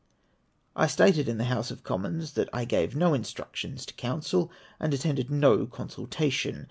[0.75, 4.51] I stated in the House of Commons that I gave no instruc tions to counsel,
[4.79, 6.59] and attended no consultation.